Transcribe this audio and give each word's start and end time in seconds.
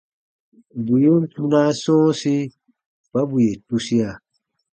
Bù 0.85 0.93
yen 1.03 1.23
kpunaa 1.31 1.69
sɔ̃ɔsi 1.81 2.35
kpa 3.09 3.21
bù 3.29 3.37
yè 3.45 3.53
tusia. 3.67 4.09